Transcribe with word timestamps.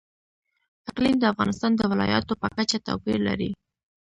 اقلیم 0.89 1.15
د 1.19 1.23
افغانستان 1.33 1.71
د 1.75 1.81
ولایاتو 1.91 2.33
په 2.41 2.47
کچه 2.55 2.77
توپیر 2.87 3.19
لري. 3.27 3.49